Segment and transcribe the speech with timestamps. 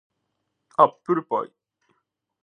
[0.77, 1.53] アップルパイ